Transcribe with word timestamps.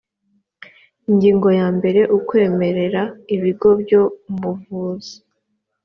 ingingo 1.09 1.47
ya 1.59 1.67
mbere 1.77 2.01
ukwemerera 2.17 3.03
ibigo 3.35 3.69
byo 3.81 4.01
mu 4.27 4.37
buvuzi 4.55 5.15